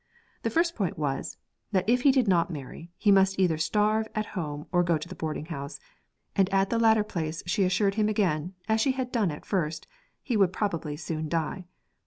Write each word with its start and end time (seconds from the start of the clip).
The 0.41 0.49
first 0.49 0.73
point 0.75 0.97
was, 0.97 1.37
that 1.73 1.87
if 1.87 2.01
he 2.01 2.11
did 2.11 2.27
not 2.27 2.49
marry, 2.49 2.89
he 2.97 3.11
must 3.11 3.37
either 3.37 3.59
starve 3.59 4.07
at 4.15 4.25
home 4.33 4.65
or 4.71 4.81
go 4.81 4.97
to 4.97 5.07
the 5.07 5.13
boarding 5.13 5.45
house, 5.45 5.79
and 6.35 6.49
at 6.51 6.71
the 6.71 6.79
latter 6.79 7.03
place 7.03 7.43
she 7.45 7.65
assured 7.65 7.93
him 8.01 8.09
again, 8.09 8.55
as 8.67 8.81
she 8.81 8.93
had 8.93 9.11
done 9.11 9.29
at 9.29 9.45
first, 9.45 9.85
he 10.23 10.35
would 10.35 10.51
probably 10.51 10.97
soon 10.97 11.29
die. 11.29 11.65